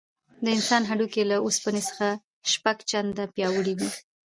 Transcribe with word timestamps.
د 0.43 0.45
انسان 0.55 0.81
هډوکي 0.89 1.21
له 1.31 1.35
اوسپنې 1.45 1.81
څخه 1.89 2.07
شپږ 2.51 2.77
چنده 2.89 3.23
پیاوړي 3.35 3.73
دي. 3.79 3.89